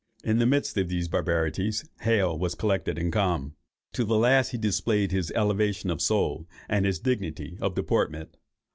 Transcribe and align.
In 0.23 0.39
the 0.39 0.47
midst 0.47 0.77
of 0.79 0.87
these 0.89 1.07
barbarities 1.07 1.87
Hale 1.99 2.35
was 2.35 2.55
collected 2.55 2.97
and 2.97 3.13
calm. 3.13 3.53
To 3.93 4.03
the 4.03 4.17
last 4.17 4.49
he 4.49 4.57
displayed 4.57 5.11
his 5.11 5.29
native 5.29 5.37
elevation 5.39 5.91
of 5.91 6.01
soul, 6.01 6.47
and 6.67 6.87
his 6.87 6.97
dignity 6.99 7.55
of 7.61 7.75
deportment. 7.75 8.35